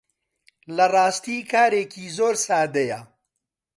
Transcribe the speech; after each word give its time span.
لە 0.75 0.85
ڕاستی 0.93 1.37
کارێکی 1.51 2.05
زۆر 2.17 2.35
سادەیە 2.45 2.99